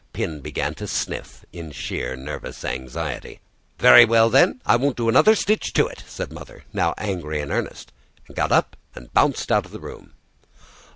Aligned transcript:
Pin 0.13 0.39
began 0.39 0.73
to 0.73 0.87
sniff, 0.87 1.45
in 1.53 1.69
sheer 1.71 2.15
nervous 2.15 2.65
anxiety. 2.65 3.39
"Very 3.77 4.03
well 4.03 4.31
then, 4.31 4.59
I 4.65 4.75
won't 4.75 4.97
do 4.97 5.07
another 5.09 5.35
stitch 5.35 5.73
to 5.73 5.85
it!" 5.85 6.03
and 6.17 6.31
Mother, 6.31 6.63
now 6.73 6.95
angry 6.97 7.39
in 7.39 7.51
earnest, 7.51 7.91
got 8.33 8.51
up 8.51 8.75
and 8.95 9.13
bounced 9.13 9.51
out 9.51 9.67
of 9.67 9.71
the 9.71 9.79
room. 9.79 10.13